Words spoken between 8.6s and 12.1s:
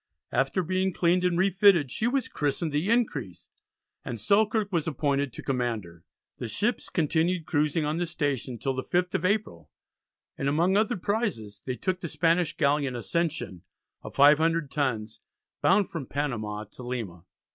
the 5th of April, and among other prizes they took the